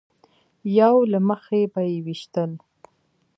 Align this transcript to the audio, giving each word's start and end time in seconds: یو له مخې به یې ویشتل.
یو 0.79 0.95
له 1.11 1.19
مخې 1.27 1.61
به 1.73 1.81
یې 1.89 1.97
ویشتل. 2.05 2.51